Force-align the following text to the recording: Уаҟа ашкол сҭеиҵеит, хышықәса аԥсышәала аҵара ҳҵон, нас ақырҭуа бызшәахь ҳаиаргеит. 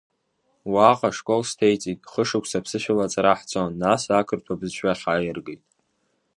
Уаҟа 0.71 1.09
ашкол 1.11 1.41
сҭеиҵеит, 1.49 1.99
хышықәса 2.11 2.57
аԥсышәала 2.59 3.03
аҵара 3.05 3.33
ҳҵон, 3.39 3.71
нас 3.81 4.01
ақырҭуа 4.19 4.59
бызшәахь 4.59 5.03
ҳаиаргеит. 5.05 5.61